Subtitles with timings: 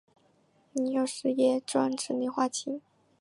[0.73, 2.81] 膦有时也专指磷化氢。